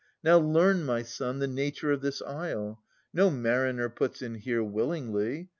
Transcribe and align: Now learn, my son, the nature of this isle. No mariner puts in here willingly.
Now 0.23 0.39
learn, 0.39 0.83
my 0.83 1.03
son, 1.03 1.37
the 1.37 1.47
nature 1.47 1.91
of 1.91 2.01
this 2.01 2.23
isle. 2.23 2.81
No 3.13 3.29
mariner 3.29 3.87
puts 3.87 4.23
in 4.23 4.33
here 4.33 4.63
willingly. 4.63 5.49